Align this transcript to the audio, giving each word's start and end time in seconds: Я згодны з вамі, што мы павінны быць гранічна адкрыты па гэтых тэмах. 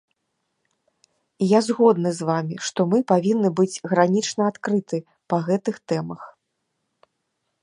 Я 1.47 1.59
згодны 1.67 2.09
з 2.19 2.27
вамі, 2.31 2.55
што 2.69 2.81
мы 2.93 2.97
павінны 3.13 3.49
быць 3.61 3.81
гранічна 3.95 4.43
адкрыты 4.55 4.97
па 5.35 5.45
гэтых 5.51 5.75
тэмах. 5.95 6.21